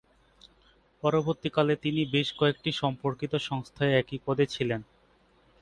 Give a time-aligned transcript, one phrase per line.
[1.03, 4.81] পরবর্তীকালে তিনি বেশ কয়েকটি সম্পর্কিত সংস্থায় একই পদে ছিলেন।